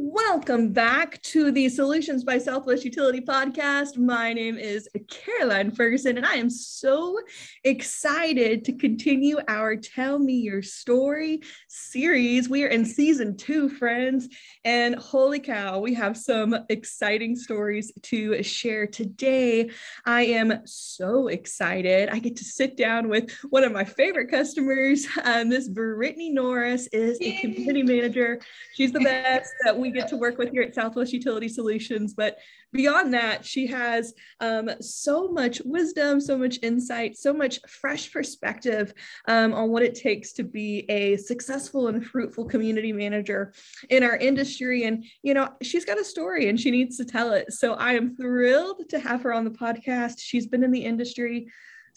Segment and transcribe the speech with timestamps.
[0.00, 3.98] Welcome back to the Solutions by Southwest Utility podcast.
[3.98, 7.18] My name is Caroline Ferguson, and I am so
[7.64, 12.48] excited to continue our Tell Me Your Story series.
[12.48, 14.28] We are in season two, friends,
[14.64, 19.70] and holy cow, we have some exciting stories to share today.
[20.06, 22.08] I am so excited.
[22.10, 25.06] I get to sit down with one of my favorite customers.
[25.24, 28.40] Uh, Miss Brittany Norris is a community manager.
[28.74, 32.14] She's the best that we get to work with here at Southwest Utility Solutions.
[32.14, 32.38] But
[32.72, 38.92] beyond that, she has um, so much wisdom, so much insight, so much fresh perspective
[39.26, 43.52] um, on what it takes to be a successful and fruitful community manager
[43.90, 44.84] in our industry.
[44.84, 47.52] And, you know, she's got a story and she needs to tell it.
[47.52, 50.16] So I am thrilled to have her on the podcast.
[50.18, 51.48] She's been in the industry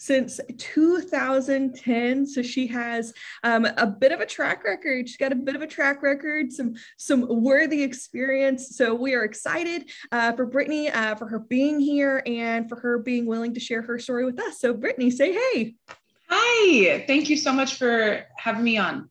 [0.02, 2.26] since 2010.
[2.26, 5.08] So she has um, a bit of a track record.
[5.08, 8.76] She's got a bit of a track record, some some worthy experience.
[8.76, 12.98] So we are excited uh, for Brittany uh, for her being here and for her
[12.98, 14.58] being willing to share her story with us.
[14.58, 15.76] So Brittany, say hey.
[16.28, 19.08] Hi, thank you so much for having me on.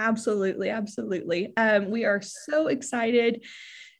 [0.00, 1.56] Absolutely, absolutely.
[1.56, 3.44] Um, we are so excited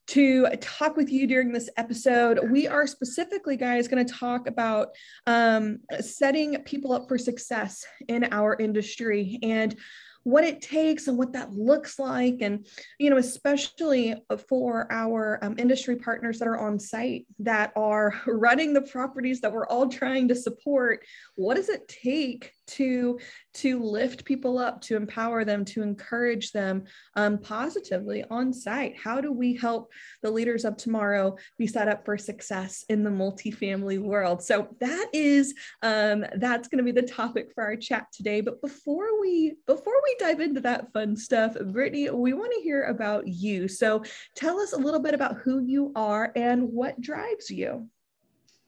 [0.09, 2.51] to talk with you during this episode.
[2.51, 4.89] We are specifically, guys, going to talk about
[5.27, 9.77] um, setting people up for success in our industry and
[10.25, 12.67] what it takes and what that looks like and
[12.99, 14.15] you know especially
[14.49, 19.53] for our um, industry partners that are on site that are running the properties that
[19.53, 21.03] we're all trying to support
[21.37, 23.19] what does it take to
[23.55, 26.85] to lift people up to empower them to encourage them
[27.17, 28.97] um, positively on site.
[28.97, 29.91] How do we help
[30.23, 34.43] the leaders of tomorrow be set up for success in the multifamily world?
[34.43, 38.41] So that is um, that's going to be the topic for our chat today.
[38.41, 42.85] But before we before we dive into that fun stuff brittany we want to hear
[42.85, 43.69] about you.
[43.69, 44.03] So
[44.37, 47.89] tell us a little bit about who you are and what drives you.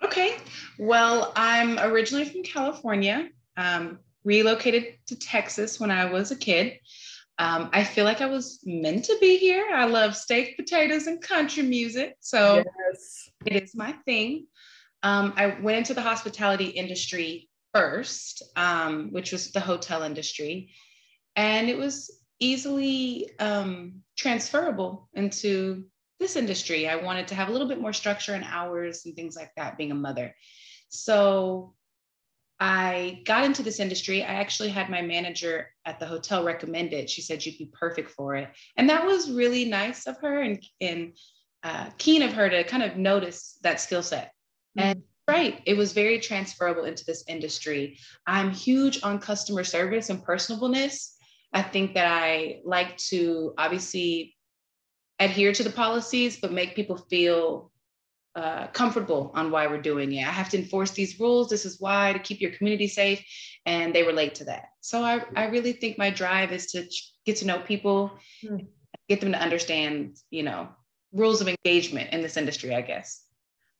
[0.02, 0.38] Okay.
[0.78, 3.28] Well, I'm originally from California
[3.60, 6.78] um, relocated to Texas when I was a kid.
[7.38, 9.66] Um, I feel like I was meant to be here.
[9.72, 12.16] I love steak, potatoes, and country music.
[12.20, 13.30] So yes.
[13.46, 14.46] it is my thing.
[15.02, 20.72] Um, I went into the hospitality industry first, um, which was the hotel industry.
[21.36, 22.10] And it was
[22.40, 25.84] easily um, transferable into
[26.18, 26.88] this industry.
[26.88, 29.78] I wanted to have a little bit more structure and hours and things like that,
[29.78, 30.34] being a mother.
[30.90, 31.74] So
[32.60, 34.22] I got into this industry.
[34.22, 37.08] I actually had my manager at the hotel recommend it.
[37.08, 38.50] She said you'd be perfect for it.
[38.76, 41.16] And that was really nice of her and, and
[41.62, 44.32] uh, keen of her to kind of notice that skill set.
[44.78, 44.88] Mm-hmm.
[44.88, 47.98] And right, it was very transferable into this industry.
[48.26, 51.14] I'm huge on customer service and personableness.
[51.54, 54.36] I think that I like to obviously
[55.18, 57.72] adhere to the policies, but make people feel
[58.34, 60.26] uh, comfortable on why we're doing it.
[60.26, 61.48] I have to enforce these rules.
[61.48, 63.24] This is why to keep your community safe.
[63.66, 64.66] And they relate to that.
[64.80, 66.86] So I, I really think my drive is to
[67.26, 68.12] get to know people,
[68.44, 68.66] mm.
[69.08, 70.68] get them to understand, you know,
[71.12, 73.24] rules of engagement in this industry, I guess.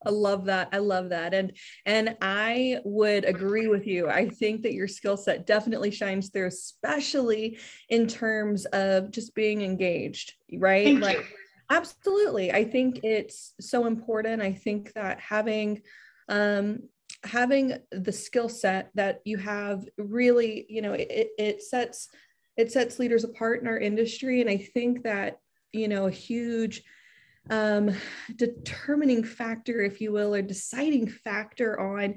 [0.05, 0.71] I love that.
[0.73, 1.35] I love that.
[1.35, 1.53] And
[1.85, 4.09] and I would agree with you.
[4.09, 7.59] I think that your skill set definitely shines through, especially
[7.91, 10.87] in terms of just being engaged, right?
[10.87, 11.25] Thank like you
[11.71, 12.53] Absolutely.
[12.53, 14.43] I think it's so important.
[14.43, 15.83] I think that having
[16.29, 16.81] um,
[17.25, 22.09] having the skill set that you have really, you know, it, it sets
[22.57, 24.41] it sets leaders apart in our industry.
[24.41, 25.39] And I think that,
[25.73, 26.83] you know, a huge
[27.49, 27.93] um,
[28.37, 32.17] determining factor, if you will, or deciding factor on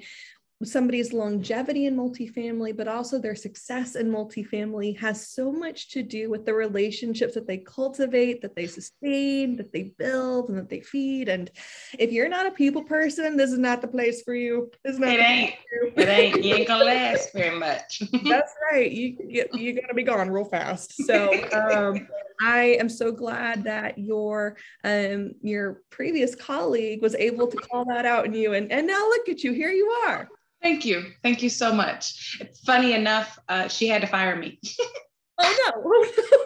[0.66, 6.29] somebody's longevity in multifamily, but also their success in multifamily has so much to do
[6.29, 10.81] with the relationships that they cultivate, that they sustain, that they build, and that they
[10.81, 11.29] feed.
[11.29, 11.50] And
[11.97, 14.72] if you're not a people person, this is not the place for you.
[14.84, 15.56] This is not it ain't.
[15.96, 16.44] it ain't.
[16.44, 18.01] You ain't gonna last very much.
[18.24, 18.91] That's right.
[18.91, 20.94] You you you gotta be gone real fast.
[21.06, 22.07] So um,
[22.41, 28.06] I am so glad that your um, your previous colleague was able to call that
[28.06, 29.54] out in you, and and now look at you.
[29.54, 30.27] Here you are.
[30.63, 31.12] Thank you.
[31.21, 32.38] Thank you so much.
[32.39, 34.62] It's funny enough, uh, she had to fire me.
[35.38, 36.38] oh no.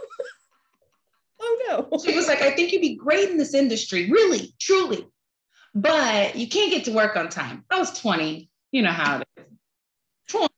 [1.40, 2.00] oh no.
[2.04, 5.08] She was like, I think you'd be great in this industry, really, truly.
[5.76, 7.64] But you can't get to work on time.
[7.70, 8.50] I was 20.
[8.72, 9.46] You know how it is.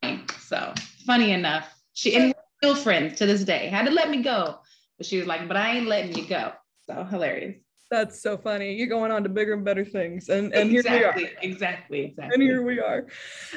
[0.02, 0.24] 20.
[0.40, 0.74] So
[1.06, 1.68] funny enough.
[1.94, 3.68] She and still friends to this day.
[3.68, 4.60] Had to let me go.
[4.98, 6.54] But she was like, but I ain't letting you go.
[6.88, 7.58] So hilarious.
[7.92, 8.74] That's so funny.
[8.76, 10.30] You're going on to bigger and better things.
[10.30, 11.40] And, and exactly, here we are.
[11.42, 12.04] Exactly.
[12.06, 12.34] Exactly.
[12.34, 13.08] And here we are.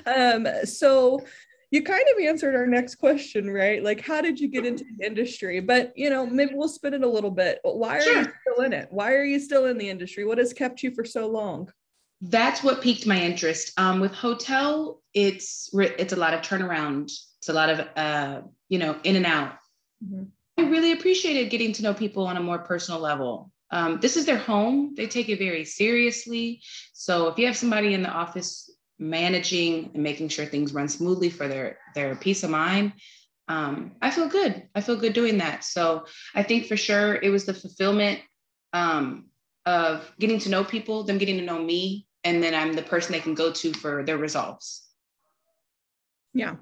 [0.06, 1.24] Um, so
[1.70, 3.82] you kind of answered our next question, right?
[3.82, 5.60] Like, how did you get into the industry?
[5.60, 7.60] But you know, maybe we'll spin it a little bit.
[7.62, 8.18] Why are sure.
[8.20, 8.88] you still in it?
[8.90, 10.24] Why are you still in the industry?
[10.24, 11.70] What has kept you for so long?
[12.20, 13.72] That's what piqued my interest.
[13.78, 17.10] Um, with hotel, it's it's a lot of turnaround.
[17.38, 19.54] It's a lot of uh, you know, in and out.
[20.04, 20.24] Mm-hmm.
[20.58, 23.50] I really appreciated getting to know people on a more personal level.
[23.72, 24.94] Um, this is their home.
[24.94, 26.62] They take it very seriously.
[26.92, 31.28] So if you have somebody in the office managing and making sure things run smoothly
[31.28, 32.92] for their their peace of mind
[33.48, 34.68] um, i feel good.
[34.74, 35.64] I feel good doing that.
[35.64, 38.20] So i think for sure it was the fulfillment
[38.72, 39.26] um,
[39.66, 43.12] of getting to know people them getting to know me and then i'm the person
[43.12, 44.88] they can go to for their results
[46.34, 46.54] yeah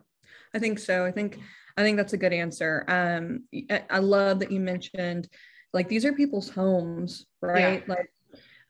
[0.55, 1.05] i think so.
[1.05, 1.39] I think
[1.77, 2.85] i think that's a good answer.
[2.89, 3.45] Um,
[3.91, 5.29] i love that you mentioned
[5.73, 7.95] like these are people's homes right yeah.
[7.95, 8.11] like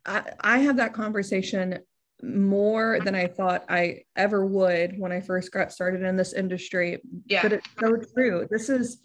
[0.07, 1.79] I, I have that conversation
[2.23, 7.01] more than I thought I ever would when I first got started in this industry.
[7.27, 7.43] Yeah.
[7.43, 8.47] But it's so true.
[8.51, 9.01] This is,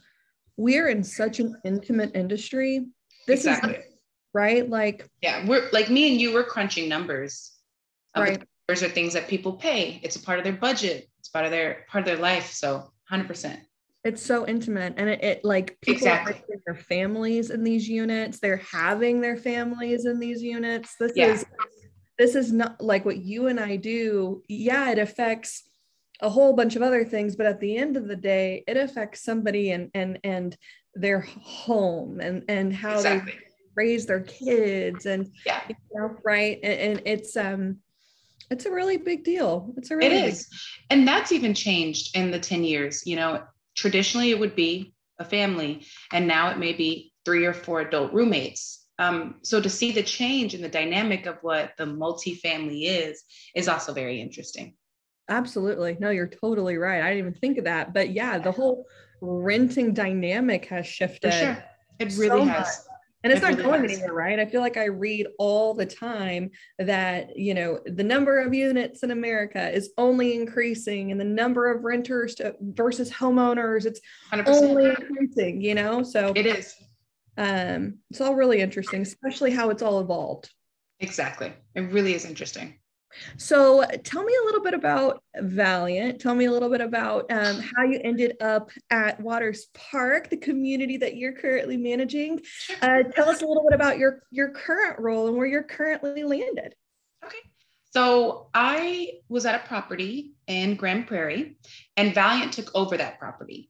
[0.58, 2.88] we're in such an intimate industry.
[3.28, 3.76] This exactly.
[3.76, 3.86] is
[4.34, 4.70] right.
[4.70, 7.54] Like, yeah, we're like me and you, we're crunching numbers.
[8.16, 8.44] Right.
[8.68, 10.00] Numbers are things that people pay.
[10.04, 11.10] It's a part of their budget.
[11.20, 12.52] It's part of their part of their life.
[12.52, 13.60] So 100%.
[14.06, 16.34] It's so intimate, and it, it like people exactly.
[16.34, 18.40] are their families in these units.
[18.40, 20.96] They're having their families in these units.
[21.00, 21.34] This yeah.
[21.34, 21.46] is
[22.20, 24.44] this is not like what you and I do.
[24.48, 25.64] Yeah, it affects
[26.22, 29.24] a whole bunch of other things, but at the end of the day, it affects
[29.24, 30.56] somebody and and and
[30.94, 33.32] their home and and how exactly.
[33.32, 33.40] they
[33.76, 36.60] raise their kids and yeah, you know, right.
[36.64, 37.78] And, and, it's um
[38.50, 39.74] it's a really big deal.
[39.78, 40.48] It's a really it is,
[40.90, 43.06] and that's even changed in the ten years.
[43.06, 43.44] You know,
[43.76, 48.14] traditionally it would be a family, and now it may be three or four adult
[48.14, 53.24] roommates um, so to see the change in the dynamic of what the multifamily is
[53.54, 54.76] is also very interesting.
[55.28, 55.98] Absolutely.
[56.00, 57.02] No, you're totally right.
[57.02, 57.94] I didn't even think of that.
[57.94, 58.86] But yeah, the whole
[59.22, 61.34] renting dynamic has shifted.
[61.34, 61.64] For sure.
[62.00, 62.66] It really so has.
[62.66, 62.95] Much.
[63.26, 63.94] And it's it not really going has.
[63.94, 64.40] anywhere, right?
[64.40, 69.02] I feel like I read all the time that, you know, the number of units
[69.02, 74.00] in America is only increasing and the number of renters to, versus homeowners, it's
[74.32, 74.48] 100%.
[74.48, 76.04] only increasing, you know?
[76.04, 76.76] So it is
[77.36, 80.52] um, it's all really interesting, especially how it's all evolved.
[81.00, 81.52] Exactly.
[81.74, 82.76] It really is interesting.
[83.38, 86.20] So, tell me a little bit about Valiant.
[86.20, 90.38] Tell me a little bit about um, how you ended up at Waters Park, the
[90.38, 92.42] community that you're currently managing.
[92.82, 96.24] Uh, tell us a little bit about your your current role and where you're currently
[96.24, 96.76] landed.
[97.24, 97.38] Okay.
[97.92, 101.58] So, I was at a property in Grand Prairie,
[101.98, 103.70] and Valiant took over that property.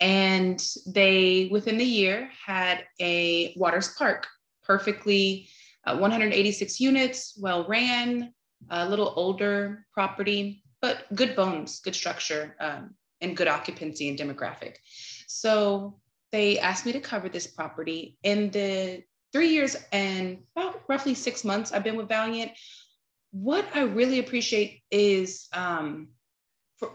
[0.00, 4.26] And they, within the year, had a Waters Park,
[4.64, 5.48] perfectly
[5.86, 8.32] uh, 186 units, well ran,
[8.70, 14.76] a little older property, but good bones, good structure, um, and good occupancy and demographic.
[15.28, 15.98] So
[16.32, 18.16] they asked me to cover this property.
[18.22, 22.52] In the three years and about roughly six months I've been with Valiant,
[23.30, 26.08] what I really appreciate is um,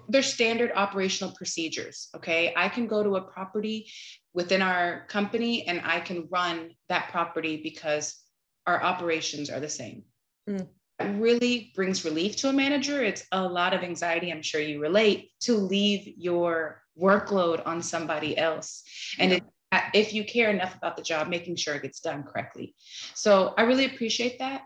[0.08, 2.10] their standard operational procedures.
[2.16, 2.54] Okay.
[2.56, 3.90] I can go to a property
[4.34, 8.20] within our company and I can run that property because
[8.68, 10.04] our operations are the same.
[10.48, 10.68] Mm.
[11.04, 13.04] Really brings relief to a manager.
[13.04, 18.38] It's a lot of anxiety, I'm sure you relate, to leave your workload on somebody
[18.38, 18.84] else.
[19.20, 19.38] And yeah.
[19.72, 22.74] it, if you care enough about the job, making sure it gets done correctly.
[23.14, 24.64] So I really appreciate that.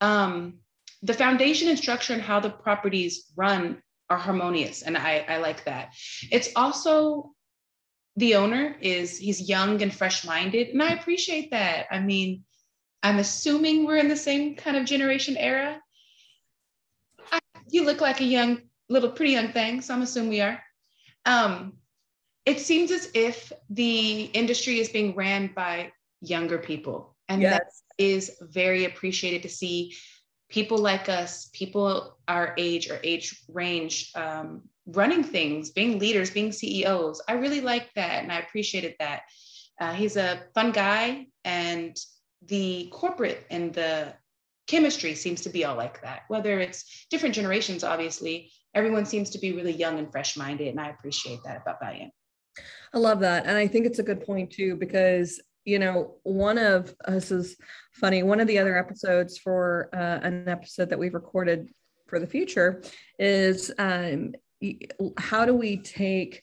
[0.00, 0.58] Um,
[1.02, 5.64] the foundation and structure and how the properties run are harmonious and I, I like
[5.64, 5.94] that
[6.30, 7.32] it's also
[8.16, 12.44] the owner is he's young and fresh minded and i appreciate that i mean
[13.02, 15.80] i'm assuming we're in the same kind of generation era
[17.30, 20.62] I, you look like a young little pretty young thing so i'm assuming we are
[21.24, 21.74] um,
[22.44, 27.52] it seems as if the industry is being ran by younger people and yes.
[27.52, 29.94] that is very appreciated to see
[30.52, 36.52] people like us, people our age or age range, um, running things, being leaders, being
[36.52, 37.22] CEOs.
[37.26, 39.22] I really like that and I appreciated that.
[39.80, 41.96] Uh, he's a fun guy, and
[42.46, 44.14] the corporate and the
[44.66, 46.22] chemistry seems to be all like that.
[46.28, 50.80] Whether it's different generations, obviously, everyone seems to be really young and fresh minded, and
[50.80, 52.12] I appreciate that about Valiant.
[52.94, 53.46] I love that.
[53.46, 57.56] And I think it's a good point too, because you know, one of this is
[57.92, 58.22] funny.
[58.22, 61.70] One of the other episodes for uh, an episode that we've recorded
[62.08, 62.82] for the future
[63.18, 64.32] is um,
[65.18, 66.42] how do we take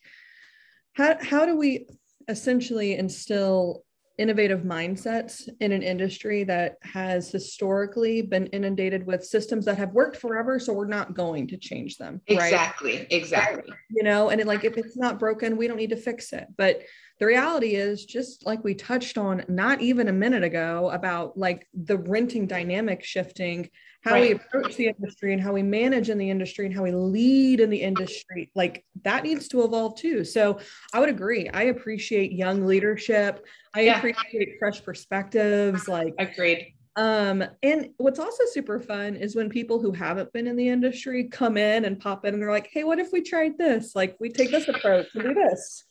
[0.93, 1.87] how how do we
[2.27, 3.83] essentially instill
[4.19, 10.17] innovative mindsets in an industry that has historically been inundated with systems that have worked
[10.17, 13.07] forever so we're not going to change them exactly right?
[13.11, 16.33] exactly you know and it, like if it's not broken we don't need to fix
[16.33, 16.81] it but
[17.19, 21.67] the reality is just like we touched on not even a minute ago about like
[21.73, 23.69] the renting dynamic shifting
[24.01, 24.21] how right.
[24.21, 27.59] we approach the industry and how we manage in the industry and how we lead
[27.59, 30.59] in the industry like that needs to evolve too so
[30.93, 33.97] i would agree i appreciate young leadership i yeah.
[33.97, 39.93] appreciate fresh perspectives like agreed um, and what's also super fun is when people who
[39.93, 42.99] haven't been in the industry come in and pop in and they're like, hey, what
[42.99, 43.95] if we tried this?
[43.95, 45.85] Like we take this approach and do this.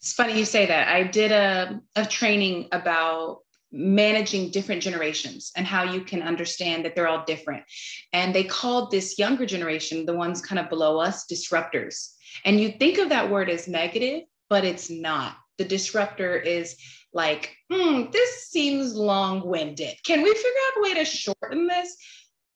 [0.00, 0.88] It's funny you say that.
[0.88, 3.40] I did a, a training about
[3.70, 7.64] managing different generations and how you can understand that they're all different.
[8.12, 12.12] And they called this younger generation, the ones kind of below us, disruptors.
[12.44, 15.36] And you think of that word as negative, but it's not.
[15.58, 16.76] The disruptor is
[17.12, 19.96] like, hmm, this seems long winded.
[20.04, 21.96] Can we figure out a way to shorten this?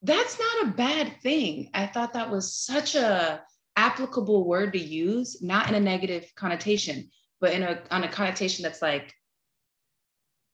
[0.03, 1.71] That's not a bad thing.
[1.75, 3.43] I thought that was such a
[3.77, 7.11] applicable word to use, not in a negative connotation,
[7.43, 9.13] but in a on a connotation that's like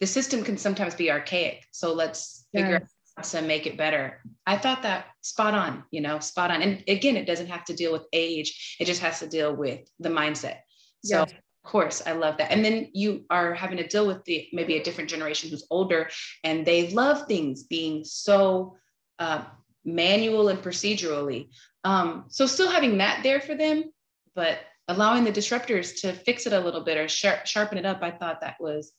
[0.01, 1.65] the system can sometimes be archaic.
[1.71, 2.83] So let's figure out
[3.17, 4.23] how to make it better.
[4.47, 6.63] I thought that spot on, you know, spot on.
[6.63, 9.81] And again, it doesn't have to deal with age, it just has to deal with
[10.01, 10.59] the mindset.
[11.05, 11.31] So yes.
[11.33, 12.51] of course, I love that.
[12.51, 16.09] And then you are having to deal with the maybe a different generation who's older
[16.43, 18.77] and they love things being so
[19.19, 19.45] uh,
[19.85, 21.51] manual and procedurally.
[21.85, 23.85] Um, so still having that there for them,
[24.35, 28.11] but allowing the disruptors to fix it a little bit or sharpen it up, I
[28.11, 28.93] thought that was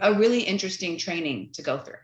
[0.00, 1.96] a really interesting training to go through.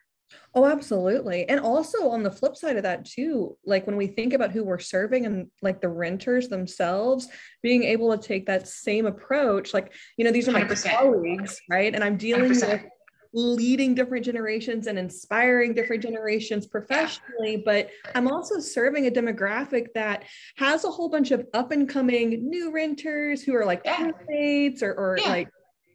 [0.54, 1.48] Oh, absolutely.
[1.48, 4.64] And also on the flip side of that, too, like when we think about who
[4.64, 7.28] we're serving and like the renters themselves,
[7.62, 10.90] being able to take that same approach, like, you know, these are my 100%.
[10.90, 11.94] colleagues, right?
[11.94, 12.68] And I'm dealing 100%.
[12.68, 12.84] with
[13.32, 17.62] leading different generations and inspiring different generations professionally, yeah.
[17.64, 20.24] but I'm also serving a demographic that
[20.56, 24.10] has a whole bunch of up and coming new renters who are like yeah.
[24.28, 25.28] roommates or, or yeah.
[25.28, 25.48] like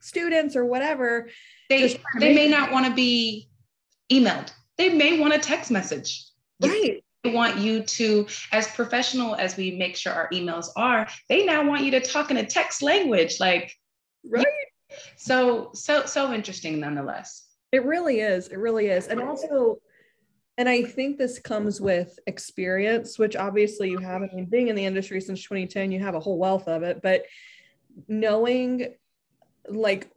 [0.04, 1.30] students or whatever
[1.70, 3.48] they they may not want to be
[4.12, 6.26] emailed they may want a text message
[6.62, 11.46] right they want you to as professional as we make sure our emails are they
[11.46, 13.74] now want you to talk in a text language like
[15.16, 17.48] so so so interesting nonetheless.
[17.72, 19.08] It really is it really is.
[19.08, 19.80] And also
[20.58, 24.22] and I think this comes with experience, which obviously you have.
[24.22, 27.02] I mean, being in the industry since 2010, you have a whole wealth of it,
[27.02, 27.26] but
[28.08, 28.94] knowing
[29.68, 30.12] like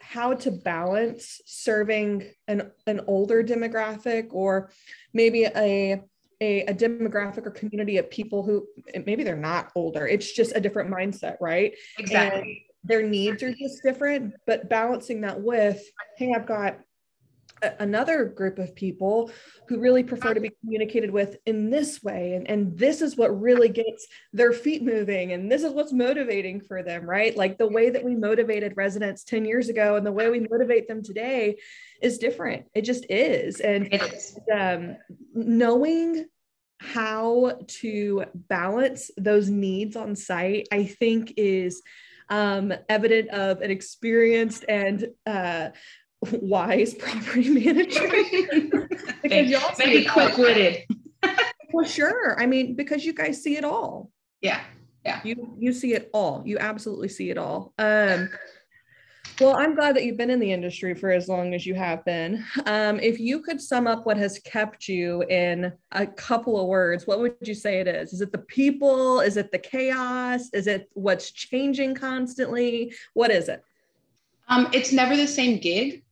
[0.00, 4.70] how to balance serving an, an older demographic or
[5.12, 6.02] maybe a,
[6.40, 8.66] a, a demographic or community of people who
[9.06, 11.74] maybe they're not older it's just a different mindset right?
[11.98, 15.82] Exactly their needs are just different but balancing that with
[16.16, 16.78] hey i've got
[17.78, 19.30] another group of people
[19.68, 22.34] who really prefer to be communicated with in this way.
[22.34, 26.60] And, and this is what really gets their feet moving and this is what's motivating
[26.60, 27.36] for them right?
[27.36, 30.88] Like the way that we motivated residents 10 years ago and the way we motivate
[30.88, 31.56] them today
[32.02, 32.66] is different.
[32.74, 33.60] It just is.
[33.60, 33.88] and
[34.54, 34.96] um,
[35.34, 36.26] knowing
[36.80, 41.82] how to balance those needs on site i think is
[42.30, 45.70] um, evident of an experienced and uh,
[46.32, 48.08] wise property manager.
[49.22, 50.84] because y'all maybe quick-witted.
[51.72, 52.40] well, sure.
[52.40, 54.10] I mean, because you guys see it all.
[54.40, 54.60] Yeah.
[55.04, 55.20] Yeah.
[55.24, 56.42] You you see it all.
[56.44, 57.72] You absolutely see it all.
[57.78, 58.28] Um
[59.40, 62.04] well, I'm glad that you've been in the industry for as long as you have
[62.04, 62.44] been.
[62.66, 67.06] Um, if you could sum up what has kept you in a couple of words,
[67.06, 68.12] what would you say it is?
[68.12, 69.20] Is it the people?
[69.20, 70.48] Is it the chaos?
[70.52, 72.92] Is it what's changing constantly?
[73.14, 73.62] What is it?
[74.48, 76.02] Um, it's never the same gig.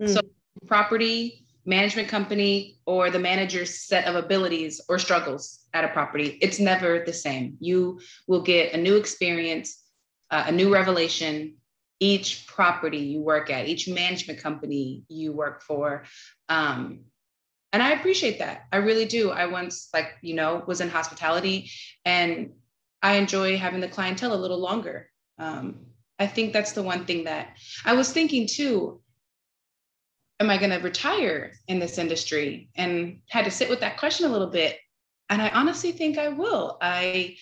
[0.00, 0.08] Mm.
[0.08, 0.20] So,
[0.66, 6.60] property management company or the manager's set of abilities or struggles at a property, it's
[6.60, 7.56] never the same.
[7.58, 9.82] You will get a new experience,
[10.30, 11.55] uh, a new revelation
[12.00, 16.04] each property you work at, each management company you work for.
[16.48, 17.00] Um,
[17.72, 18.66] and I appreciate that.
[18.72, 19.30] I really do.
[19.30, 21.70] I once, like, you know, was in hospitality
[22.04, 22.52] and
[23.02, 25.10] I enjoy having the clientele a little longer.
[25.38, 25.86] Um,
[26.18, 29.00] I think that's the one thing that I was thinking too
[30.40, 32.68] am I going to retire in this industry?
[32.74, 34.78] And had to sit with that question a little bit.
[35.30, 36.78] And I honestly think I will.
[36.80, 37.36] I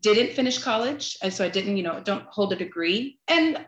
[0.00, 1.16] didn't finish college.
[1.22, 3.18] And so I didn't, you know, don't hold a degree.
[3.28, 3.64] And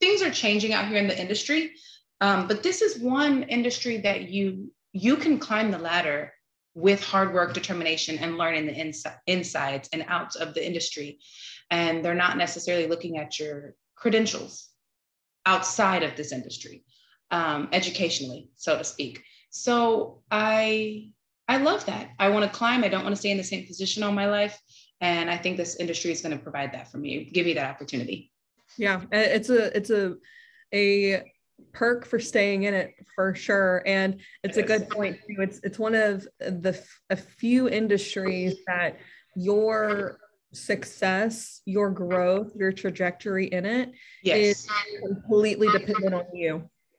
[0.00, 1.72] things are changing out here in the industry.
[2.20, 6.32] Um, but this is one industry that you you can climb the ladder
[6.74, 11.18] with hard work, determination, and learning the inside, insides and outs of the industry.
[11.70, 14.68] And they're not necessarily looking at your credentials
[15.46, 16.84] outside of this industry.
[17.30, 19.22] um, educationally, so to speak.
[19.50, 21.10] So I
[21.48, 22.10] I love that.
[22.18, 22.84] I want to climb.
[22.84, 24.60] I don't want to stay in the same position all my life.
[25.00, 27.70] And I think this industry is going to provide that for me, give me that
[27.70, 28.32] opportunity.
[28.78, 30.16] Yeah, it's a it's a
[30.72, 31.22] a
[31.72, 34.64] perk for staying in it for sure and it's yes.
[34.64, 38.98] a good point too it's it's one of the a few industries that
[39.36, 40.18] your
[40.52, 44.38] success your growth your trajectory in it yes.
[44.38, 44.68] is
[45.04, 46.54] completely dependent on you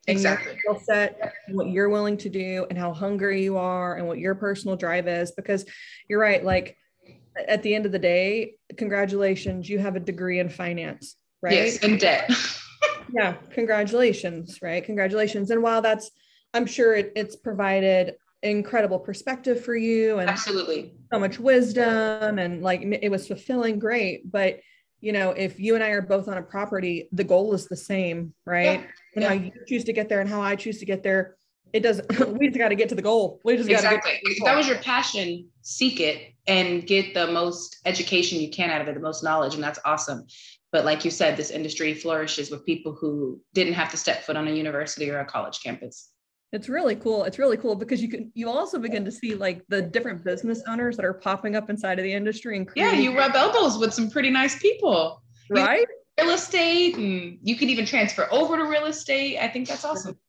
[0.08, 0.52] and exactly.
[0.52, 4.20] your skill set what you're willing to do and how hungry you are and what
[4.20, 5.66] your personal drive is because
[6.10, 6.78] you're right like
[7.48, 11.16] at the end of the day congratulations you have a degree in finance
[11.46, 11.54] right?
[11.54, 12.30] yes in debt.
[13.14, 14.84] Yeah congratulations right?
[14.84, 15.52] Congratulations.
[15.52, 16.12] And while that's
[16.54, 20.94] i'm sure it, it's provided incredible perspective for you and absolutely.
[21.12, 24.30] so much wisdom and like it was fulfilling great.
[24.30, 24.60] But
[25.02, 27.76] you know if you and i are both on a property the goal is the
[27.76, 28.80] same right?
[28.80, 28.88] Yeah.
[29.14, 29.28] and yeah.
[29.28, 31.36] how you choose to get there and how i choose to get there
[31.76, 32.08] it doesn't
[32.40, 33.42] we just got to get to the goal.
[33.44, 34.12] We just exactly.
[34.12, 38.50] got to get that was your passion seek it and get the most education you
[38.50, 40.26] can out of it the most knowledge and that's awesome
[40.76, 44.36] but like you said, this industry flourishes with people who didn't have to step foot
[44.36, 46.10] on a university or a college campus.
[46.52, 47.24] It's really cool.
[47.24, 50.62] It's really cool because you can you also begin to see like the different business
[50.68, 53.78] owners that are popping up inside of the industry and creating- yeah, you rub elbows
[53.78, 55.88] with some pretty nice people, right?
[56.20, 59.38] Real estate, and you can even transfer over to real estate.
[59.38, 60.20] I think that's awesome.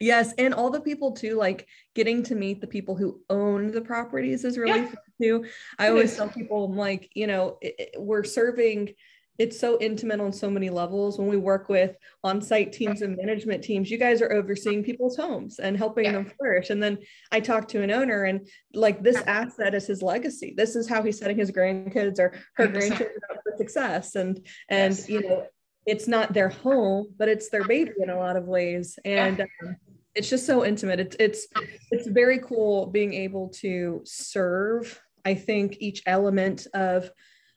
[0.00, 3.80] Yes, and all the people too, like getting to meet the people who own the
[3.82, 4.86] properties is really yeah.
[4.86, 5.44] fun too.
[5.78, 8.94] I always tell people, like, you know, it, it, we're serving
[9.38, 13.62] it's so intimate on so many levels when we work with on-site teams and management
[13.62, 16.12] teams you guys are overseeing people's homes and helping yeah.
[16.12, 16.98] them flourish and then
[17.30, 21.02] i talk to an owner and like this asset is his legacy this is how
[21.02, 22.72] he's setting his grandkids or her 100%.
[22.72, 25.08] grandchildren up for success and and yes.
[25.08, 25.46] you know
[25.86, 29.44] it's not their home but it's their baby in a lot of ways and yeah.
[29.64, 29.76] um,
[30.14, 31.46] it's just so intimate it's it's
[31.90, 37.10] it's very cool being able to serve i think each element of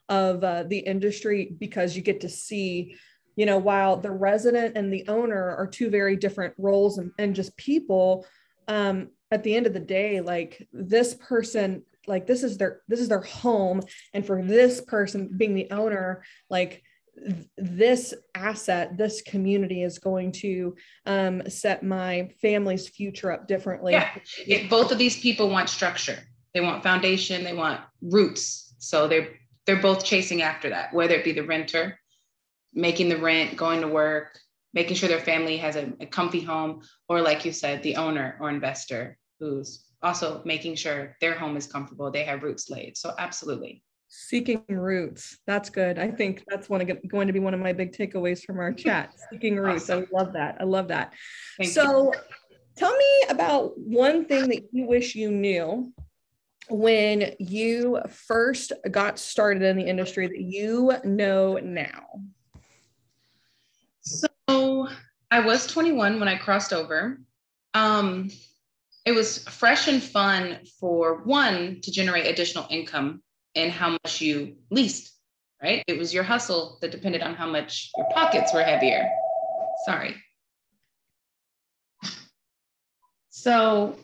[0.09, 2.95] of uh, the industry because you get to see
[3.35, 7.35] you know while the resident and the owner are two very different roles and, and
[7.35, 8.25] just people
[8.67, 12.99] um, at the end of the day like this person like this is their this
[12.99, 13.81] is their home.
[14.13, 16.83] And for this person being the owner like
[17.17, 20.75] th- this asset this community is going to
[21.05, 23.93] um, set my family's future up differently.
[23.93, 24.09] Yeah.
[24.45, 26.19] If both of these people want structure
[26.53, 28.75] they want foundation they want roots.
[28.77, 29.29] So they're
[29.65, 31.99] they're both chasing after that, whether it be the renter,
[32.73, 34.39] making the rent, going to work,
[34.73, 38.37] making sure their family has a, a comfy home, or like you said, the owner
[38.39, 42.95] or investor who's also making sure their home is comfortable, they have roots laid.
[42.97, 43.83] So absolutely.
[44.07, 45.39] Seeking roots.
[45.47, 45.97] That's good.
[45.97, 48.71] I think that's one of, going to be one of my big takeaways from our
[48.71, 49.13] chat.
[49.31, 49.89] Seeking roots.
[49.89, 50.07] Awesome.
[50.13, 50.57] I love that.
[50.59, 51.13] I love that.
[51.57, 52.19] Thank so you.
[52.77, 55.91] tell me about one thing that you wish you knew
[56.69, 62.05] when you first got started in the industry that you know now?
[64.01, 64.87] So
[65.31, 67.19] I was 21 when I crossed over.
[67.73, 68.29] Um,
[69.05, 73.21] it was fresh and fun for one to generate additional income
[73.55, 75.13] and how much you leased,
[75.61, 75.83] right?
[75.87, 79.09] It was your hustle that depended on how much your pockets were heavier.
[79.85, 80.15] Sorry.
[83.29, 83.95] So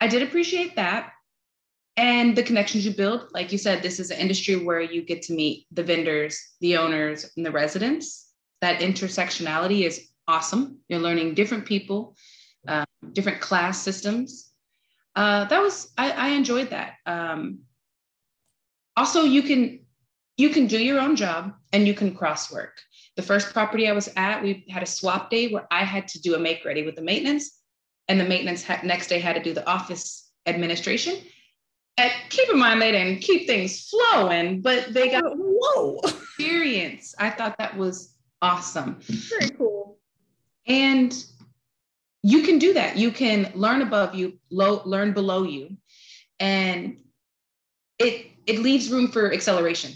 [0.00, 1.12] I did appreciate that
[1.96, 5.22] and the connections you build like you said this is an industry where you get
[5.22, 8.24] to meet the vendors the owners and the residents.
[8.62, 10.78] That intersectionality is awesome.
[10.88, 12.16] You're learning different people
[12.66, 14.50] uh, different class systems.
[15.14, 16.94] Uh, that was I, I enjoyed that.
[17.06, 17.60] Um,
[18.96, 19.80] also you can
[20.36, 22.80] you can do your own job and you can cross work.
[23.16, 26.20] The first property i was at we had a swap day where i had to
[26.20, 27.62] do a make ready with the maintenance
[28.08, 31.14] and the maintenance ha- next day had to do the office administration
[31.98, 37.14] and keep in mind they didn't keep things flowing, but they got whoa experience.
[37.18, 38.98] I thought that was awesome.
[39.00, 39.98] Very cool.
[40.66, 41.14] And
[42.22, 42.96] you can do that.
[42.96, 45.76] You can learn above you, low, learn below you,
[46.40, 46.98] and
[47.98, 49.92] it it leaves room for acceleration.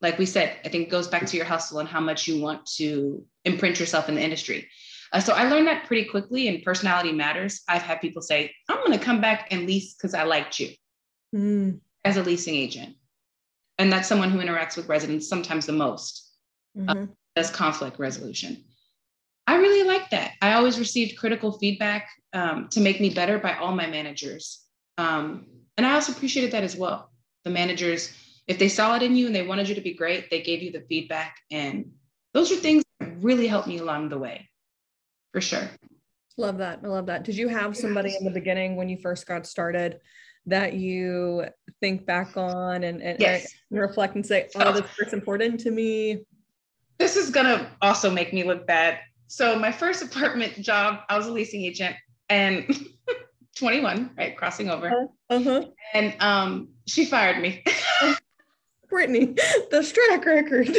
[0.00, 2.40] Like we said, I think it goes back to your hustle and how much you
[2.40, 4.68] want to imprint yourself in the industry.
[5.12, 7.62] Uh, so I learned that pretty quickly, and personality matters.
[7.68, 10.70] I've had people say, "I'm going to come back and lease because I liked you."
[11.34, 11.80] Mm.
[12.04, 12.96] as a leasing agent.
[13.78, 16.32] And that's someone who interacts with residents sometimes the most
[16.76, 17.04] uh, mm-hmm.
[17.36, 18.64] as conflict resolution.
[19.46, 20.32] I really like that.
[20.42, 24.62] I always received critical feedback um, to make me better by all my managers.
[24.98, 27.10] Um, and I also appreciated that as well.
[27.44, 28.12] The managers,
[28.46, 30.62] if they saw it in you and they wanted you to be great, they gave
[30.62, 31.36] you the feedback.
[31.50, 31.92] And
[32.34, 34.50] those are things that really helped me along the way,
[35.32, 35.70] for sure.
[36.36, 36.80] Love that.
[36.84, 37.24] I love that.
[37.24, 40.00] Did you have somebody in the beginning when you first got started
[40.48, 41.44] that you
[41.80, 43.52] think back on and, and, yes.
[43.70, 46.24] and reflect and say, oh, this is important to me?
[46.98, 48.98] This is going to also make me look bad.
[49.28, 51.94] So, my first apartment job, I was a leasing agent
[52.28, 52.66] and
[53.56, 54.36] 21, right?
[54.36, 54.88] Crossing over.
[54.88, 55.06] Uh-huh.
[55.36, 55.64] uh-huh.
[55.94, 57.62] And um, she fired me.
[58.88, 59.34] Brittany,
[59.70, 60.74] the track record.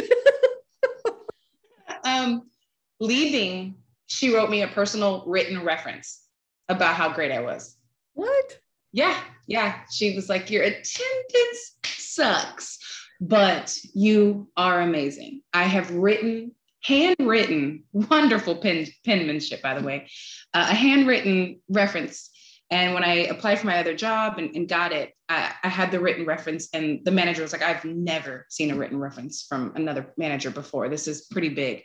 [2.04, 2.50] um,
[2.98, 6.24] leaving, she wrote me a personal written reference
[6.68, 7.76] about how great I was.
[8.14, 8.58] What?
[8.92, 9.16] Yeah,
[9.50, 9.80] yeah.
[9.90, 12.78] She was like, Your attendance sucks,
[13.20, 15.42] but you are amazing.
[15.52, 16.52] I have written,
[16.84, 20.08] handwritten, wonderful pen, penmanship, by the way,
[20.54, 22.30] uh, a handwritten reference.
[22.70, 25.90] And when I applied for my other job and, and got it, I, I, had
[25.90, 29.72] the written reference, and the manager was like, I've never seen a written reference from
[29.74, 30.88] another manager before.
[30.88, 31.82] This is pretty big.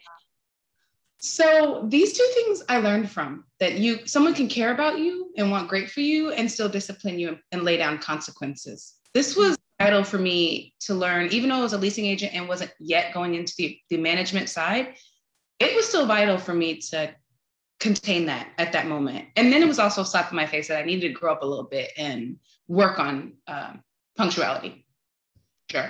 [1.25, 5.49] So these two things I learned from that you someone can care about you and
[5.49, 8.93] want great for you and still discipline you and lay down consequences.
[9.11, 12.47] This was vital for me to learn, even though I was a leasing agent and
[12.47, 14.97] wasn't yet going into the, the management side,
[15.57, 17.11] it was still vital for me to
[17.79, 19.25] contain that at that moment.
[19.35, 21.31] And then it was also a slap in my face that I needed to grow
[21.31, 23.73] up a little bit and work on uh,
[24.15, 24.85] punctuality.
[25.71, 25.89] Sure.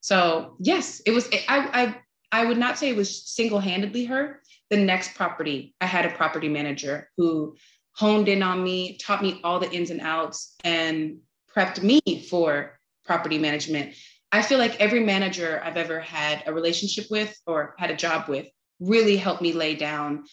[0.00, 1.30] So yes, it was.
[1.48, 1.96] I I
[2.30, 6.10] I would not say it was single handedly her, the next property, I had a
[6.10, 7.56] property manager who
[7.92, 11.18] honed in on me, taught me all the ins and outs, and
[11.54, 13.94] prepped me for property management.
[14.32, 18.28] I feel like every manager I've ever had a relationship with or had a job
[18.28, 18.48] with
[18.80, 20.24] really helped me lay down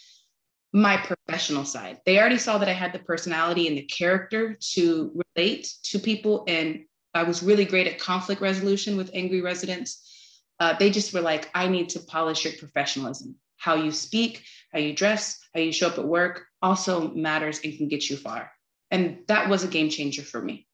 [0.73, 1.99] my professional side.
[2.05, 6.43] They already saw that I had the personality and the character to relate to people,
[6.47, 10.41] and I was really great at conflict resolution with angry residents.
[10.59, 14.79] Uh, they just were like, I need to polish your professionalism how you speak, how
[14.79, 18.51] you dress, how you show up at work also matters and can get you far.
[18.91, 20.67] And that was a game changer for me.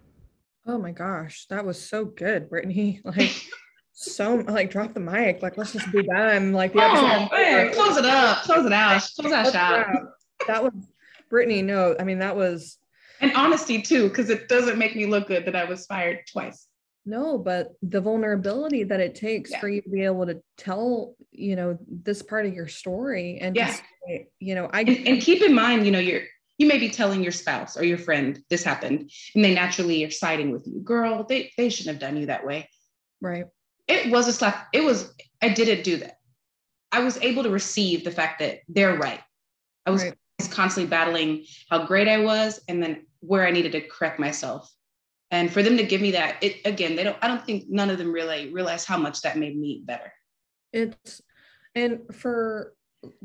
[0.67, 3.02] Oh my gosh, that was so good, Brittany.
[3.06, 3.32] Like
[3.93, 5.41] so like drop the mic.
[5.41, 6.54] Like let's just be done.
[6.54, 7.30] Like the episode.
[7.32, 8.43] Oh, man, close it up.
[8.43, 9.02] Close it out.
[9.19, 9.88] Close that shop.
[10.47, 10.73] That was
[11.30, 11.62] Brittany.
[11.62, 12.78] No, I mean that was
[13.19, 16.67] and honesty too, because it doesn't make me look good that I was fired twice.
[17.06, 19.60] No, but the vulnerability that it takes yeah.
[19.60, 23.56] for you to be able to tell, you know, this part of your story and
[23.56, 23.75] yeah.
[24.08, 26.21] Say, you know, I and, and keep in mind, you know, you're
[26.59, 30.11] you may be telling your spouse or your friend this happened and they naturally are
[30.11, 30.81] siding with you.
[30.81, 32.69] Girl they, they shouldn't have done you that way.
[33.21, 33.45] Right.
[33.87, 36.17] It was a slap it was i didn't do that.
[36.91, 39.21] I was able to receive the fact that they're right.
[39.85, 40.13] I was right.
[40.51, 44.71] constantly battling how great i was and then where i needed to correct myself.
[45.31, 47.89] And for them to give me that it again they don't i don't think none
[47.89, 50.11] of them really realize how much that made me better.
[50.73, 51.21] It's
[51.73, 52.73] and for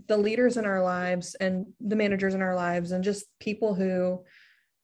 [0.07, 4.23] the leaders in our lives and the managers in our lives and just people who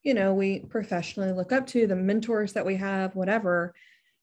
[0.02, 3.74] you know we professionally look up to the mentors that we have whatever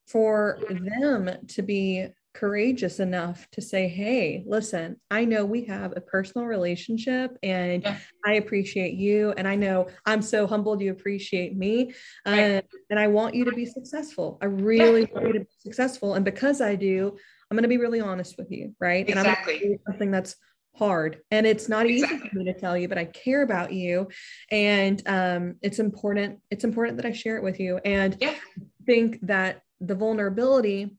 [0.08, 6.02] for them to be courageous enough to say hey listen i know we have a
[6.02, 7.98] personal relationship and yeah.
[8.28, 11.92] i appreciate you and i know i'm so humbled you appreciate me
[12.28, 12.58] right.
[12.58, 15.08] uh, and i want you to be successful i really yeah.
[15.14, 17.18] want you to be successful and because i do
[17.50, 19.56] i'm going to be really honest with you right exactly.
[19.64, 20.36] and i'm something that's
[20.78, 22.18] hard and it's not exactly.
[22.18, 24.08] easy for me to tell you but i care about you
[24.52, 28.36] and um, it's important it's important that i share it with you and yeah.
[28.86, 30.98] think that the vulnerability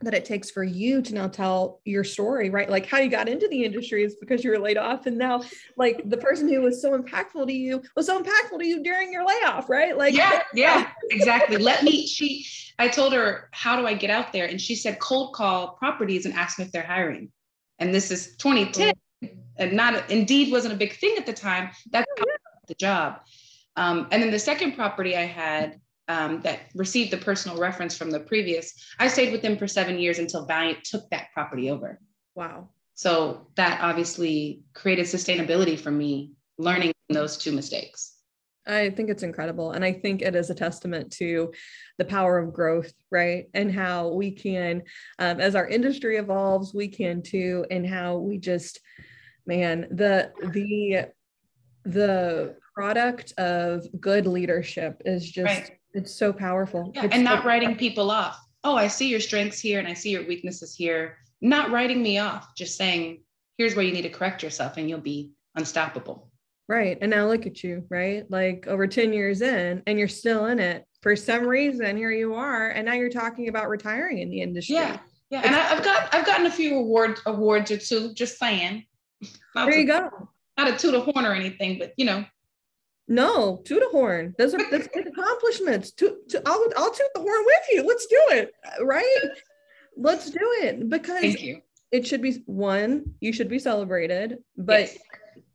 [0.00, 2.68] that it takes for you to now tell your story, right?
[2.68, 5.06] Like how you got into the industry is because you were laid off.
[5.06, 5.42] And now,
[5.76, 9.12] like the person who was so impactful to you was so impactful to you during
[9.12, 9.96] your layoff, right?
[9.96, 11.56] Like, yeah, yeah, exactly.
[11.56, 12.46] Let me, she,
[12.78, 14.46] I told her, how do I get out there?
[14.46, 17.30] And she said, cold call properties and ask them if they're hiring.
[17.78, 18.92] And this is 2010
[19.56, 21.70] and not, Indeed wasn't a big thing at the time.
[21.90, 22.24] That's oh,
[22.66, 23.20] the job.
[23.76, 28.10] Um, and then the second property I had, um, that received the personal reference from
[28.10, 32.00] the previous, I stayed with them for seven years until Valiant took that property over.
[32.34, 32.68] Wow.
[32.94, 38.15] So that obviously created sustainability for me learning those two mistakes.
[38.66, 39.72] I think it's incredible.
[39.72, 41.52] And I think it is a testament to
[41.98, 43.46] the power of growth, right?
[43.54, 44.82] And how we can,
[45.18, 48.80] um, as our industry evolves, we can too, and how we just,
[49.46, 51.06] man, the, the,
[51.84, 55.70] the product of good leadership is just right.
[55.94, 56.92] It's so powerful.
[56.94, 58.38] Yeah, and not writing people off.
[58.64, 61.16] Oh, I see your strengths here and I see your weaknesses here.
[61.40, 63.22] Not writing me off, just saying,
[63.56, 66.30] here's where you need to correct yourself and you'll be unstoppable.
[66.68, 66.98] Right.
[67.00, 68.28] And now look at you, right?
[68.28, 70.84] Like over 10 years in, and you're still in it.
[71.00, 72.70] For some reason, here you are.
[72.70, 74.74] And now you're talking about retiring in the industry.
[74.74, 74.98] Yeah.
[75.30, 75.42] Yeah.
[75.44, 78.84] And I, have got I've gotten a few awards awards or two, just saying.
[79.54, 80.28] Not there you to, go.
[80.56, 82.24] Not a toot a horn or anything, but you know,
[83.08, 84.34] no, toot a horn.
[84.38, 85.92] Those are that's big accomplishments.
[85.92, 87.86] Toot, to, I'll I'll toot the horn with you.
[87.86, 88.52] Let's do it.
[88.80, 89.16] Right?
[89.96, 91.60] Let's do it because Thank you.
[91.90, 94.98] it should be one, you should be celebrated, but yes.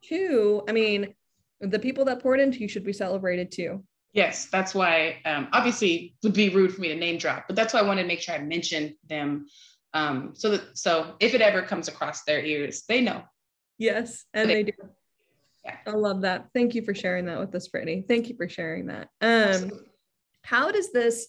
[0.04, 1.14] Two, I mean,
[1.60, 3.84] the people that poured into you should be celebrated too.
[4.14, 5.18] Yes, that's why.
[5.26, 8.02] Um, obviously, would be rude for me to name drop, but that's why I wanted
[8.02, 9.46] to make sure I mentioned them,
[9.94, 13.24] um, so that so if it ever comes across their ears, they know.
[13.78, 14.74] Yes, and they, they do.
[15.64, 15.78] Yeah.
[15.86, 16.48] I love that.
[16.54, 18.04] Thank you for sharing that with us, Brittany.
[18.08, 19.10] Thank you for sharing that.
[19.22, 19.72] Um,
[20.42, 21.28] how does this,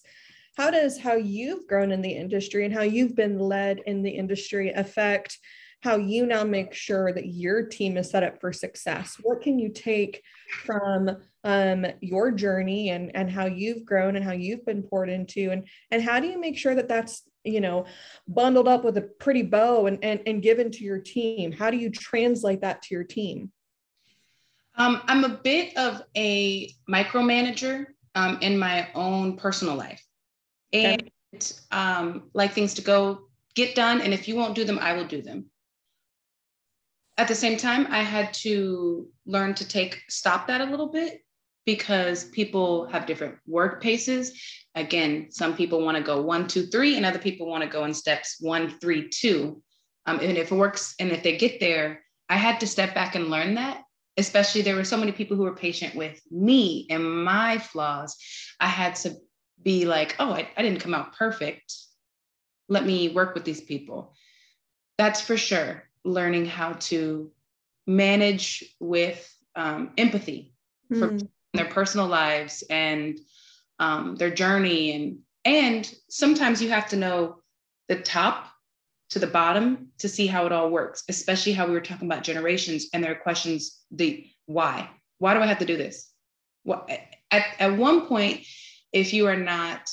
[0.57, 4.09] how does how you've grown in the industry and how you've been led in the
[4.09, 5.37] industry affect
[5.83, 9.17] how you now make sure that your team is set up for success?
[9.21, 10.23] What can you take
[10.63, 15.51] from um, your journey and and how you've grown and how you've been poured into
[15.51, 17.85] and and how do you make sure that that's you know
[18.29, 21.51] bundled up with a pretty bow and and, and given to your team?
[21.51, 23.51] How do you translate that to your team?
[24.75, 30.01] Um, I'm a bit of a micromanager um, in my own personal life.
[30.71, 31.41] And okay.
[31.71, 34.01] um, like things to go get done.
[34.01, 35.45] And if you won't do them, I will do them.
[37.17, 41.21] At the same time, I had to learn to take stop that a little bit
[41.65, 44.33] because people have different work paces.
[44.75, 47.85] Again, some people want to go one, two, three, and other people want to go
[47.85, 49.61] in steps one, three, two.
[50.05, 53.15] Um, and if it works, and if they get there, I had to step back
[53.15, 53.83] and learn that
[54.17, 58.17] especially there were so many people who were patient with me and my flaws
[58.59, 59.15] i had to
[59.61, 61.73] be like oh I, I, didn't come out perfect
[62.69, 64.13] let me work with these people
[64.97, 67.31] that's for sure learning how to
[67.87, 70.53] manage with um, empathy
[70.91, 70.99] mm.
[70.99, 71.17] for hmm.
[71.53, 73.19] their personal lives and
[73.79, 77.39] um, their journey and and sometimes you have to know
[77.89, 78.47] the top
[79.09, 82.23] to the bottom to see how it all works, especially how we were talking about
[82.23, 84.89] generations and their questions the why?
[85.19, 86.09] Why do I have to do this?
[86.63, 86.89] What
[87.29, 88.45] at, at one point,
[88.91, 89.89] if you are not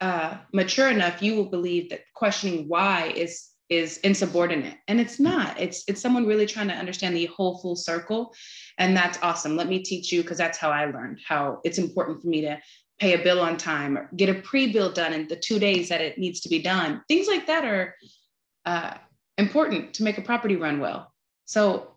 [0.00, 4.76] uh, mature enough, you will believe that questioning why is is insubordinate.
[4.88, 5.58] And it's not.
[5.60, 8.34] It's it's someone really trying to understand the whole full circle.
[8.78, 9.56] And that's awesome.
[9.56, 12.58] Let me teach you because that's how i learned how it's important for me to
[12.98, 16.00] pay a bill on time or get a pre-bill done in the two days that
[16.00, 17.02] it needs to be done.
[17.08, 17.94] Things like that are
[18.64, 18.94] uh,
[19.36, 21.12] important to make a property run well.
[21.44, 21.94] So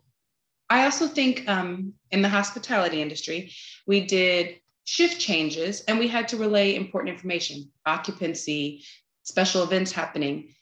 [0.70, 3.52] I also think um, in the hospitality industry,
[3.86, 8.84] we did shift changes and we had to relay important information, occupancy,
[9.24, 10.54] special events happening.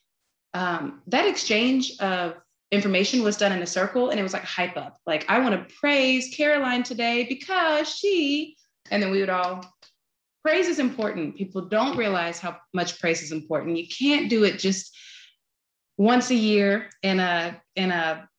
[0.56, 2.36] Um, that exchange of
[2.72, 4.98] information was done in a circle and it was like hype up.
[5.06, 8.56] Like, I want to praise Caroline today because she,
[8.90, 9.66] and then we would all,
[10.44, 11.36] praise is important.
[11.36, 13.76] People don't realize how much praise is important.
[13.76, 14.96] You can't do it just
[15.98, 18.30] once a year in a in a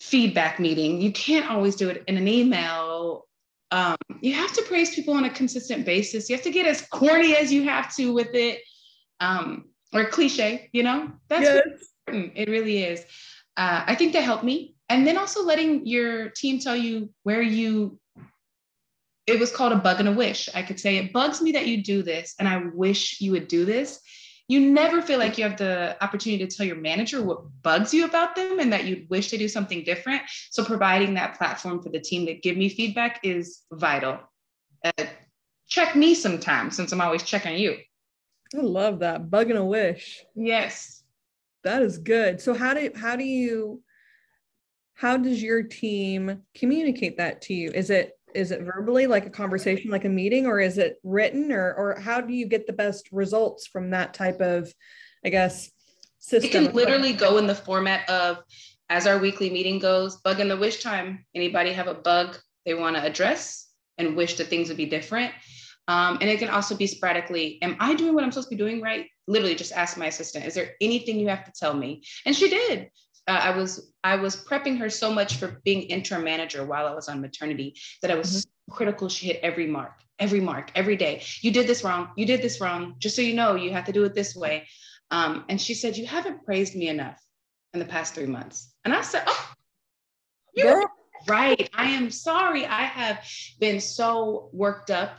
[0.00, 1.00] feedback meeting.
[1.00, 3.26] You can't always do it in an email.
[3.72, 6.28] Um, you have to praise people on a consistent basis.
[6.28, 8.60] You have to get as corny as you have to with it,
[9.18, 10.68] um, or cliche.
[10.72, 11.62] You know, that's yes.
[12.06, 12.32] important.
[12.36, 13.00] It really is.
[13.56, 14.74] Uh, I think that helped me.
[14.88, 17.98] And then also letting your team tell you where you.
[19.26, 20.50] It was called a bug and a wish.
[20.54, 23.48] I could say it bugs me that you do this, and I wish you would
[23.48, 24.00] do this
[24.48, 28.04] you never feel like you have the opportunity to tell your manager what bugs you
[28.04, 30.22] about them and that you'd wish to do something different.
[30.50, 34.18] So providing that platform for the team to give me feedback is vital.
[34.84, 35.04] Uh,
[35.66, 37.78] check me sometimes since I'm always checking you.
[38.56, 39.30] I love that.
[39.30, 40.24] Bug and a wish.
[40.34, 41.02] Yes.
[41.64, 42.40] That is good.
[42.40, 43.82] So how do how do you
[44.94, 47.70] how does your team communicate that to you?
[47.70, 51.52] Is it is it verbally like a conversation like a meeting or is it written
[51.52, 54.72] or or how do you get the best results from that type of
[55.24, 55.70] I guess
[56.18, 56.64] system?
[56.64, 58.42] It can literally go in the format of
[58.90, 61.24] as our weekly meeting goes, bug in the wish time.
[61.34, 62.36] Anybody have a bug
[62.66, 65.32] they want to address and wish that things would be different?
[65.86, 68.62] Um, and it can also be sporadically, am I doing what I'm supposed to be
[68.62, 69.06] doing right?
[69.26, 72.02] Literally just ask my assistant, is there anything you have to tell me?
[72.24, 72.90] And she did.
[73.26, 76.94] Uh, I was I was prepping her so much for being interim manager while I
[76.94, 78.74] was on maternity that I was mm-hmm.
[78.74, 79.08] critical.
[79.08, 81.22] She hit every mark, every mark, every day.
[81.40, 82.10] You did this wrong.
[82.16, 82.96] You did this wrong.
[82.98, 84.68] Just so you know, you have to do it this way.
[85.10, 87.18] Um, and she said, "You haven't praised me enough
[87.72, 89.52] in the past three months." And I said, "Oh,
[90.54, 90.84] you're
[91.26, 91.68] right.
[91.72, 92.66] I am sorry.
[92.66, 93.24] I have
[93.58, 95.16] been so worked up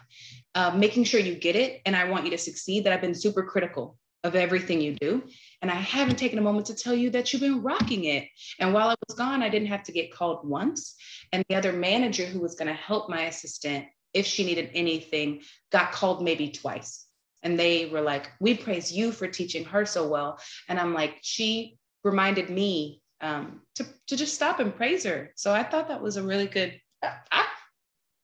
[0.55, 3.13] uh, making sure you get it and I want you to succeed that I've been
[3.13, 5.23] super critical of everything you do.
[5.61, 8.27] And I haven't taken a moment to tell you that you've been rocking it.
[8.59, 10.95] And while I was gone, I didn't have to get called once.
[11.31, 15.41] And the other manager who was going to help my assistant, if she needed anything,
[15.71, 17.05] got called maybe twice.
[17.43, 20.39] And they were like, We praise you for teaching her so well.
[20.67, 25.31] And I'm like, She reminded me um, to, to just stop and praise her.
[25.35, 26.79] So I thought that was a really good.
[27.03, 27.44] I,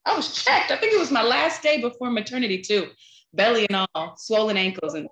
[0.06, 0.72] I was checked.
[0.72, 2.90] I think it was my last day before maternity too,
[3.34, 4.94] belly and all, swollen ankles.
[4.96, 5.08] And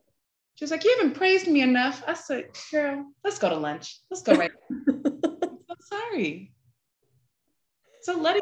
[0.56, 2.04] she was like, you haven't praised me enough.
[2.08, 4.00] I said, girl, let's go to lunch.
[4.10, 4.52] Let's go right
[4.90, 6.54] I'm sorry.
[8.02, 8.42] So letting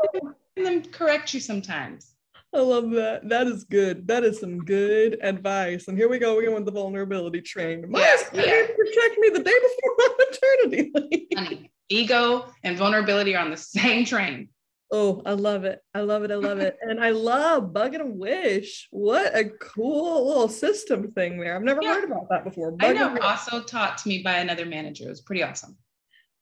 [0.56, 2.16] them correct you sometimes.
[2.54, 3.28] I love that.
[3.28, 4.08] That is good.
[4.08, 5.88] That is some good advice.
[5.88, 7.86] And here we go again with the vulnerability train.
[7.90, 8.68] My yeah, yeah.
[8.68, 10.10] protect me the day before my
[10.64, 11.28] maternity.
[11.36, 14.50] Honey, ego and vulnerability are on the same train.
[14.90, 15.82] Oh, I love it.
[15.94, 16.32] I love it.
[16.32, 16.78] I love it.
[16.82, 18.88] And I love Bug and a Wish.
[18.92, 21.56] What a cool little system thing there.
[21.56, 21.96] I've never yeah.
[21.96, 22.72] heard about that before.
[22.72, 23.18] Bug I know.
[23.22, 25.06] Also taught to me by another manager.
[25.06, 25.78] It was pretty awesome.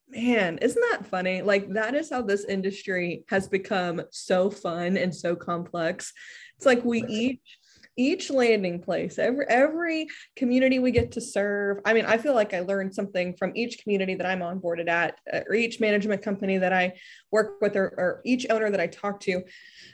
[0.07, 1.41] Man, isn't that funny?
[1.41, 6.13] Like, that is how this industry has become so fun and so complex.
[6.57, 7.57] It's like we each
[7.97, 12.53] each landing place every every community we get to serve i mean i feel like
[12.53, 16.57] i learned something from each community that i'm onboarded at uh, or each management company
[16.57, 16.93] that i
[17.31, 19.41] work with or, or each owner that i talk to.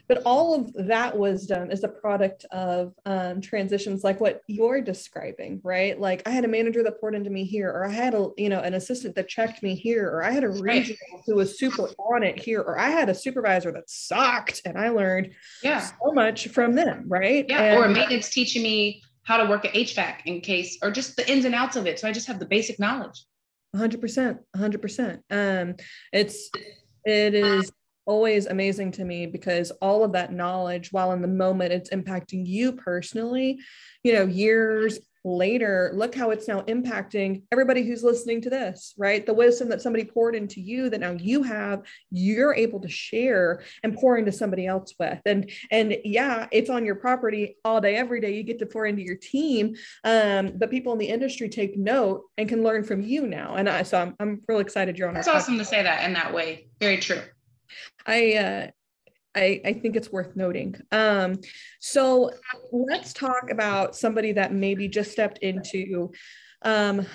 [0.08, 5.62] But all of that wisdom is a product of um, transitions like what you're describing
[5.64, 6.00] right?
[6.00, 8.50] Like i had a manager that poured into me here or i had a you
[8.50, 11.24] know an assistant that checked me here or i had a regional right.
[11.26, 14.90] who was super on it here or i had a supervisor that sucked and i
[14.90, 15.32] learned
[15.64, 15.80] yeah.
[15.80, 17.46] so much from them right?
[17.48, 21.16] Yeah and, or maintenance teaching me how to work at hvac in case or just
[21.16, 22.00] the ins and outs of it.
[22.00, 23.26] So i just have the basic knowledge.
[23.76, 25.76] 100% 100% um
[26.12, 26.50] it's
[27.06, 27.72] it is
[28.06, 32.46] always amazing to me because all of that knowledge while in the moment it's impacting
[32.46, 33.60] you personally
[34.04, 39.26] you know years later look how it's now impacting everybody who's listening to this right?
[39.26, 43.64] The wisdom that somebody poured into you that now you have you're able to share
[43.84, 45.20] and pour into somebody else with.
[45.26, 48.36] And and yeah it's on your property all day every day.
[48.36, 52.24] You get to pour into your team um, but people in the industry take note
[52.38, 53.56] and can learn from you now.
[53.56, 56.14] And I, so I'm, I'm really excited you're on that's awesome to say that in
[56.14, 56.68] that way.
[56.80, 57.22] Very true.
[58.06, 58.68] I uh,
[59.36, 60.76] I, I think it's worth noting.
[60.92, 61.40] Um,
[61.80, 62.32] so
[62.72, 66.12] let's talk about somebody that maybe just stepped into
[66.64, 67.06] um,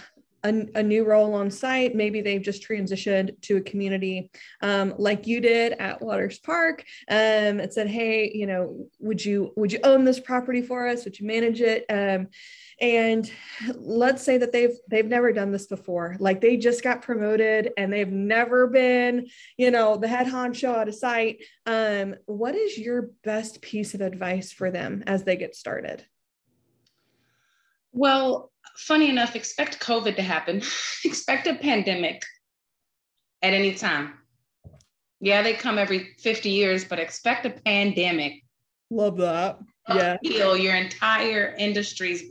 [0.47, 1.95] a, a, new role on site.
[1.95, 4.31] Maybe they've just transitioned to a community
[4.61, 9.53] um, like you did at Waters Park um, and said, "Hey, you know, would you
[9.57, 11.05] would you own this property for us?
[11.05, 12.29] Would you manage it?" Um,
[12.81, 13.31] and
[13.75, 17.91] let's say that they've they've never done this before like they just got promoted and
[17.91, 23.11] they've never been you know the head honcho at a site um, what is your
[23.25, 26.05] best piece of advice for them as they get started
[27.93, 30.63] well funny enough expect covid to happen
[31.05, 32.23] expect a pandemic
[33.43, 34.15] at any time
[35.21, 38.43] yeah they come every 50 years but expect a pandemic
[38.91, 39.59] love that
[39.89, 42.25] yeah heal your entire industry's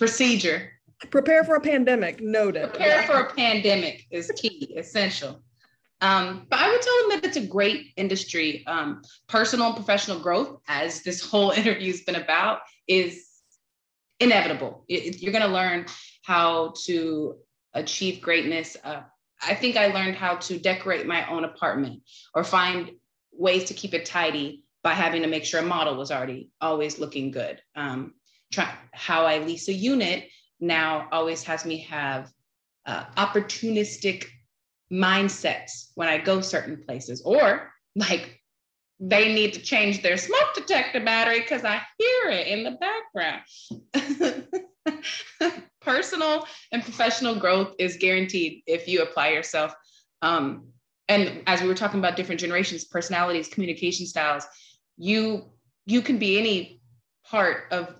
[0.00, 0.72] procedure.
[1.10, 2.20] Prepare for a pandemic.
[2.20, 2.70] Noted.
[2.70, 5.42] Prepare for a pandemic is key, essential.
[6.00, 8.64] Um, but I would tell them that it's a great industry.
[8.66, 13.26] Um, personal and professional growth, as this whole interview has been about, is
[14.20, 14.84] inevitable.
[14.88, 15.86] It, you're going to learn
[16.24, 17.36] how to
[17.74, 18.76] achieve greatness.
[18.82, 19.02] Uh,
[19.42, 22.02] I think I learned how to decorate my own apartment
[22.34, 22.90] or find
[23.32, 26.98] ways to keep it tidy by having to make sure a model was already always
[26.98, 27.60] looking good.
[27.74, 28.14] Um,
[28.52, 30.28] try, how I lease a unit
[30.60, 32.30] now always has me have
[32.86, 34.26] uh, opportunistic
[34.92, 38.39] mindsets when I go certain places, or like
[39.00, 43.42] they need to change their smoke detector battery because I hear it in the background.
[45.80, 49.74] personal and professional growth is guaranteed if you apply yourself.
[50.22, 50.68] Um,
[51.08, 54.46] and as we were talking about different generations, personalities, communication styles,
[54.96, 55.46] you
[55.86, 56.80] you can be any
[57.24, 57.96] part of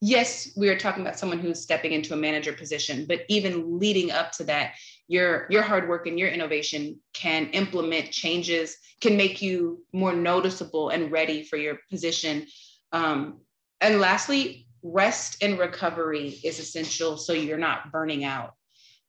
[0.00, 4.10] yes, we are talking about someone who's stepping into a manager position, but even leading
[4.10, 4.74] up to that,
[5.08, 10.90] your your hard work and your innovation can implement changes, can make you more noticeable
[10.90, 12.46] and ready for your position.
[12.92, 13.40] Um,
[13.80, 18.54] and lastly, rest and recovery is essential so you're not burning out.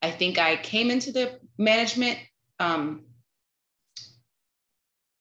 [0.01, 2.19] I think I came into the management
[2.59, 3.05] um,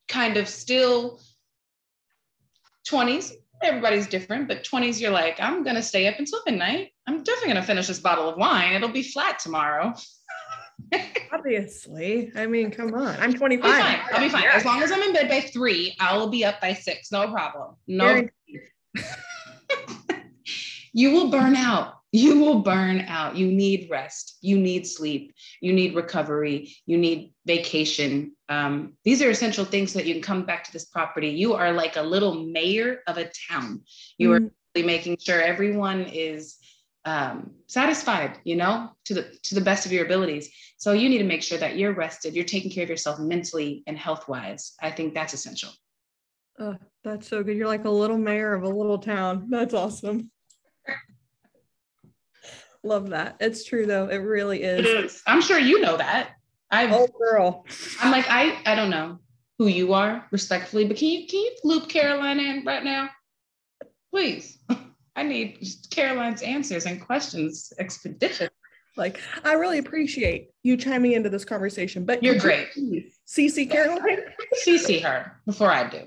[0.08, 1.20] kind of still
[2.88, 3.32] 20s
[3.62, 6.90] everybody's different, but 20s, you're like, I'm going to stay up until midnight.
[7.06, 8.72] I'm definitely going to finish this bottle of wine.
[8.74, 9.94] It'll be flat tomorrow.
[11.32, 12.32] Obviously.
[12.36, 13.16] I mean, come on.
[13.18, 13.64] I'm 25.
[13.64, 14.00] I'll be fine.
[14.12, 14.44] I'll be fine.
[14.52, 17.10] As long as I'm in bed by three, I will be up by six.
[17.10, 17.76] No problem.
[17.86, 18.26] No.
[20.96, 23.36] you will burn out you will burn out.
[23.36, 24.38] You need rest.
[24.40, 25.34] You need sleep.
[25.60, 26.74] You need recovery.
[26.86, 28.32] You need vacation.
[28.48, 31.28] Um, these are essential things so that you can come back to this property.
[31.28, 33.82] You are like a little mayor of a town.
[34.16, 34.46] You mm-hmm.
[34.80, 36.56] are making sure everyone is
[37.04, 40.48] um, satisfied, you know, to the to the best of your abilities.
[40.78, 42.34] So you need to make sure that you're rested.
[42.34, 44.72] You're taking care of yourself mentally and health wise.
[44.80, 45.70] I think that's essential.
[46.58, 47.56] Oh, that's so good.
[47.56, 49.48] You're like a little mayor of a little town.
[49.50, 50.30] That's awesome.
[52.86, 53.36] Love that.
[53.40, 54.06] It's true though.
[54.06, 54.86] It really is.
[54.86, 55.22] It is.
[55.26, 56.30] I'm sure you know that.
[56.70, 57.66] I oh girl.
[58.00, 59.18] I'm like, I I don't know
[59.58, 63.10] who you are, respectfully, but can you can you loop Caroline in right now?
[64.12, 64.58] Please.
[65.16, 68.50] I need Caroline's answers and questions expeditious.
[68.98, 72.68] Like, I really appreciate you chiming into this conversation, but you're great.
[73.26, 74.20] CC Caroline?
[74.66, 76.02] CC her before I do.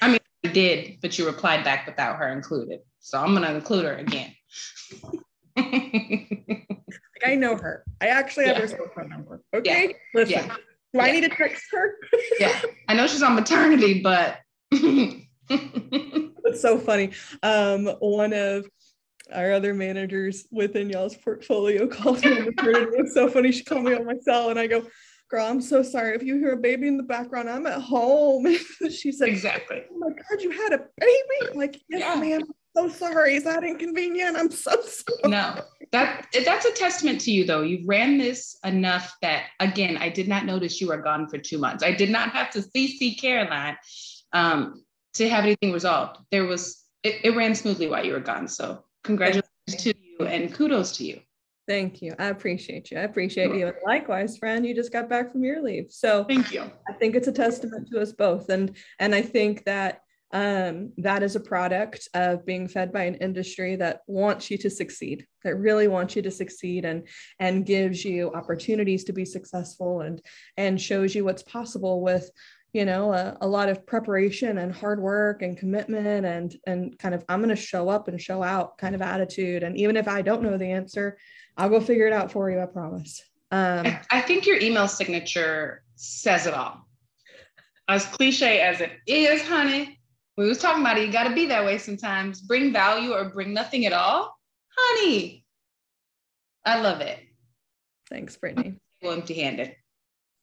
[0.00, 2.80] I mean, I did, but you replied back without her included.
[3.00, 4.32] So I'm going to include her again.
[5.56, 7.84] like I know her.
[8.00, 8.62] I actually have yeah.
[8.62, 9.42] her cell phone number.
[9.54, 9.88] Okay.
[9.88, 9.94] Yeah.
[10.14, 10.46] Listen.
[10.46, 10.56] Yeah.
[10.94, 11.96] Do I need to text her?
[12.38, 12.60] yeah.
[12.88, 14.38] I know she's on maternity, but
[14.70, 17.12] it's so funny.
[17.42, 18.66] Um, one of
[19.32, 22.96] our other managers within y'all's portfolio called me on maternity.
[22.98, 23.52] It's so funny.
[23.52, 24.86] She called me on my cell and I go,
[25.30, 26.14] girl, I'm so sorry.
[26.14, 28.46] If you hear a baby in the background, I'm at home.
[28.90, 29.82] she said, exactly.
[29.90, 31.50] Oh my God, you had a baby?
[31.50, 32.20] I'm like, yes, yeah.
[32.20, 32.42] ma'am
[32.76, 33.36] so sorry.
[33.36, 34.36] Is that inconvenient?
[34.36, 35.18] I'm so sorry.
[35.26, 35.62] No,
[35.92, 37.62] that that's a testament to you though.
[37.62, 41.58] You've ran this enough that again, I did not notice you were gone for two
[41.58, 41.84] months.
[41.84, 43.76] I did not have to CC Caroline
[44.32, 46.18] um, to have anything resolved.
[46.30, 48.48] There was it, it ran smoothly while you were gone.
[48.48, 49.46] So congratulations
[49.78, 51.20] to you and kudos to you.
[51.68, 52.14] Thank you.
[52.18, 52.98] I appreciate you.
[52.98, 53.68] I appreciate you.
[53.68, 55.86] And likewise, friend, you just got back from your leave.
[55.90, 56.62] So thank you.
[56.88, 58.48] I think it's a testament to us both.
[58.48, 60.00] And and I think that
[60.32, 64.70] um, that is a product of being fed by an industry that wants you to
[64.70, 67.06] succeed that really wants you to succeed and
[67.38, 70.22] and gives you opportunities to be successful and
[70.56, 72.30] and shows you what's possible with
[72.72, 77.14] you know a, a lot of preparation and hard work and commitment and and kind
[77.14, 79.62] of i'm going to show up and show out kind of attitude.
[79.62, 81.18] And even if i don't know the answer
[81.56, 83.22] i'll go figure it out for you i promise.
[83.50, 86.88] Um, I, I think your email signature says it all.
[87.86, 90.00] As cliche as it is honey
[90.36, 91.06] we was talking about it.
[91.06, 92.40] You got to be that way sometimes.
[92.40, 94.36] Bring value or bring nothing at all,
[94.76, 95.44] honey.
[96.64, 97.18] I love it.
[98.08, 98.80] Thanks, Brittany.
[99.02, 99.76] Empty-handed.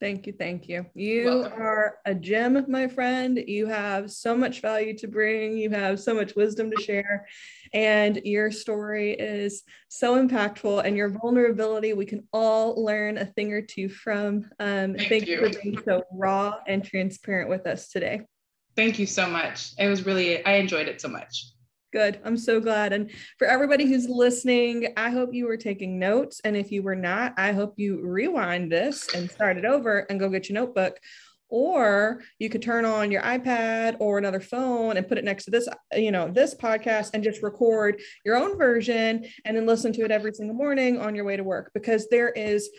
[0.02, 0.34] Thank you.
[0.34, 0.86] Thank you.
[0.94, 3.38] You are a gem, my friend.
[3.38, 5.58] You have so much value to bring.
[5.58, 7.28] You have so much wisdom to share.
[7.74, 10.86] And your story is so impactful.
[10.86, 14.46] And your vulnerability, we can all learn a thing or two from.
[14.60, 18.26] Um, thank, thank you for being so raw and transparent with us today.
[18.80, 19.74] Thank you so much.
[19.78, 21.48] It was really, I enjoyed it so much.
[21.92, 22.22] Good.
[22.24, 22.94] I'm so glad.
[22.94, 26.40] And for everybody who's listening, I hope you were taking notes.
[26.46, 30.18] And if you were not, I hope you rewind this and start it over and
[30.18, 30.98] go get your notebook.
[31.50, 35.52] Or you could turn on your iPad or another phone and put it next to
[35.52, 40.06] this, you know, this podcast and just record your own version and then listen to
[40.06, 42.70] it every single morning on your way to work because there is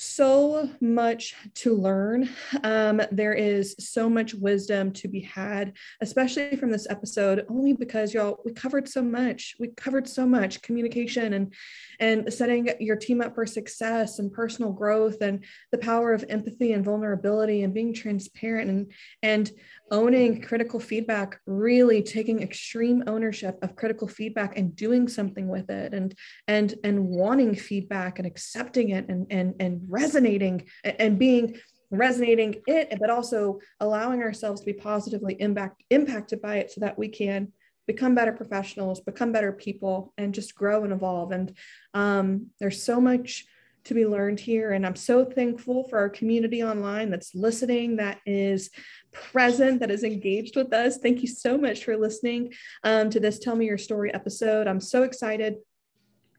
[0.00, 2.28] so much to learn.
[2.62, 8.14] Um, there is so much wisdom to be had, especially from this episode, only because
[8.14, 9.56] y'all we covered so much.
[9.58, 11.52] We covered so much communication and
[11.98, 16.74] and setting your team up for success and personal growth and the power of empathy
[16.74, 18.92] and vulnerability and being transparent and
[19.24, 19.50] and
[19.90, 25.94] owning critical feedback, really taking extreme ownership of critical feedback and doing something with it
[25.94, 26.14] and
[26.46, 31.56] and and wanting feedback and accepting it and and and resonating and being
[31.90, 36.98] resonating it but also allowing ourselves to be positively impact, impacted by it so that
[36.98, 37.48] we can
[37.86, 41.32] become better professionals, become better people, and just grow and evolve.
[41.32, 41.56] And
[41.94, 43.46] um, there's so much
[43.88, 44.72] to be learned here.
[44.72, 48.70] And I'm so thankful for our community online that's listening, that is
[49.12, 50.98] present, that is engaged with us.
[50.98, 52.52] Thank you so much for listening
[52.84, 54.66] um, to this Tell Me Your Story episode.
[54.66, 55.56] I'm so excited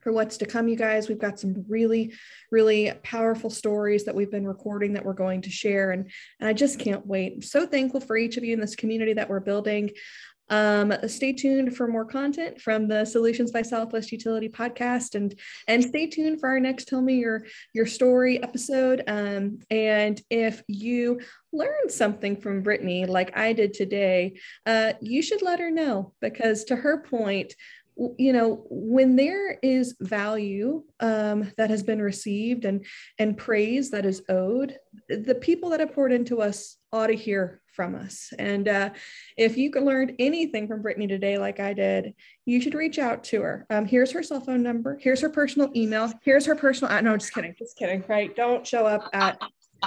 [0.01, 1.09] for what's to come, you guys.
[1.09, 2.13] We've got some really,
[2.51, 5.91] really powerful stories that we've been recording that we're going to share.
[5.91, 7.33] And, and I just can't wait.
[7.33, 9.89] I'm so thankful for each of you in this community that we're building.
[10.49, 15.37] Um, stay tuned for more content from the Solutions by Southwest Utility podcast, and
[15.67, 19.03] and stay tuned for our next Tell Me Your Your Story episode.
[19.07, 21.19] Um, and if you
[21.51, 26.65] learned something from Brittany, like I did today, uh, you should let her know because,
[26.65, 27.53] to her point,
[28.17, 32.85] you know when there is value um, that has been received and
[33.17, 34.77] and praise that is owed
[35.09, 38.89] the people that have poured into us ought to hear from us and uh,
[39.37, 42.13] if you learned anything from brittany today like i did
[42.45, 45.69] you should reach out to her um, here's her cell phone number here's her personal
[45.77, 49.39] email here's her personal uh, no just kidding just kidding right don't show up at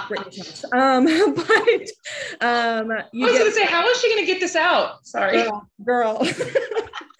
[0.07, 0.65] Brittany's.
[0.73, 1.91] Um, but
[2.41, 5.05] um, you I was get, gonna say, how is she gonna get this out?
[5.05, 5.69] Sorry, girl.
[5.85, 6.27] girl.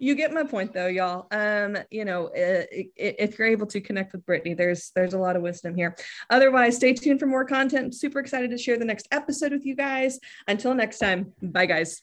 [0.00, 1.26] you get my point though y'all.
[1.30, 5.42] Um you know if you're able to connect with brittany there's there's a lot of
[5.42, 5.96] wisdom here.
[6.28, 7.94] Otherwise stay tuned for more content.
[7.94, 10.18] Super excited to share the next episode with you guys.
[10.48, 12.02] Until next time bye guys